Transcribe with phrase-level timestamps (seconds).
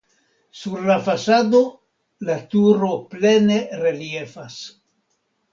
[0.61, 1.59] Sur la fasado
[2.29, 4.61] la turo plene reliefas.